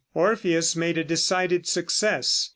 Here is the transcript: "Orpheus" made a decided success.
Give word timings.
"Orpheus" 0.15 0.75
made 0.75 0.97
a 0.97 1.03
decided 1.03 1.67
success. 1.67 2.49